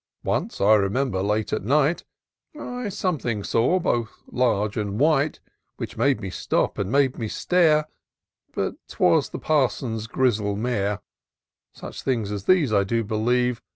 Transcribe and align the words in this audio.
Once, 0.23 0.59
I 0.59 0.73
remember, 0.73 1.21
late 1.21 1.53
at 1.53 1.61
night, 1.63 2.05
I 2.59 2.89
something 2.89 3.43
saw, 3.43 3.79
both 3.79 4.09
large 4.31 4.75
and 4.75 4.99
white, 4.99 5.39
Which 5.77 5.95
made 5.95 6.21
me 6.21 6.31
stop, 6.31 6.79
and 6.79 6.91
made 6.91 7.19
me 7.19 7.27
stare,— 7.27 7.85
But 8.55 8.77
'twas 8.87 9.29
the 9.29 9.37
Parson's 9.37 10.07
grizzle 10.07 10.55
mare. 10.55 11.01
Such 11.71 12.01
things 12.01 12.31
as 12.31 12.45
these, 12.45 12.73
I 12.73 12.83
do 12.83 13.03
believe. 13.03 13.61